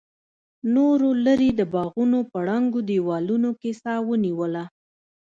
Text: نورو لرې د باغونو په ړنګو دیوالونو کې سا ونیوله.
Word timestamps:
نورو 0.75 1.09
لرې 1.25 1.49
د 1.59 1.61
باغونو 1.73 2.19
په 2.31 2.37
ړنګو 2.47 2.79
دیوالونو 2.89 3.49
کې 3.61 3.71
سا 3.81 3.93
ونیوله. 4.09 4.63